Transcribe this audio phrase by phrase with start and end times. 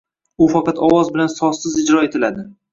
[0.45, 2.51] U faqat ovoz bilan sozsiz ijro etiladi.